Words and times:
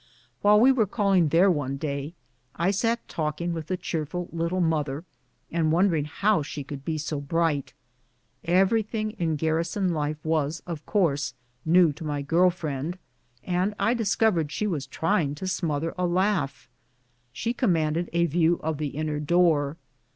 While 0.41 0.59
we 0.59 0.71
were 0.71 0.87
calling 0.87 1.27
there 1.29 1.51
one 1.51 1.77
day, 1.77 2.15
I 2.55 2.71
sat 2.71 3.07
talking 3.07 3.53
with 3.53 3.67
the 3.67 3.77
cheerful 3.77 4.29
little 4.31 4.59
mother, 4.59 5.05
and 5.51 5.71
wondering 5.71 6.05
how 6.05 6.41
she 6.41 6.63
could 6.63 6.83
be 6.83 6.97
so 6.97 7.21
briglit. 7.21 7.73
Everything 8.43 9.11
in 9.19 9.35
garrison 9.35 9.93
life 9.93 10.17
was, 10.25 10.63
of 10.65 10.83
course, 10.87 11.35
new 11.65 11.93
to 11.93 12.03
my 12.03 12.23
girl 12.23 12.49
friend, 12.49 12.97
and 13.43 13.75
I 13.77 13.93
discovered 13.93 14.51
she 14.51 14.65
was 14.65 14.87
trying 14.87 15.35
to 15.35 15.45
smother 15.45 15.91
a 15.99 16.05
lauo^h. 16.05 16.65
She 17.31 17.53
commanded 17.53 18.09
a 18.11 18.25
view 18.25 18.59
of 18.63 18.79
the 18.79 18.95
in 18.97 19.05
ner 19.05 19.19
door. 19.19 19.77